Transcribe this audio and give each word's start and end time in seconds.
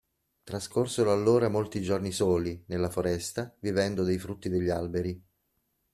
Trascorsero 0.43 1.11
allora 1.11 1.47
molti 1.47 1.79
giorni 1.83 2.11
soli, 2.11 2.63
nella 2.69 2.89
foresta, 2.89 3.55
vivendo 3.59 4.01
dei 4.01 4.17
frutti 4.17 4.49
degli 4.49 4.71
alberi. 4.71 5.23